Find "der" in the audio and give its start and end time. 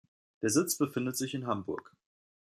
0.41-0.49